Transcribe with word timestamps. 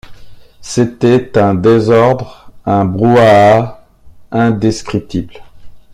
C’était 0.61 1.37
un 1.37 1.53
désordre, 1.53 2.49
un 2.65 2.85
brouhaha 2.85 3.85
indescriptible! 4.31 5.35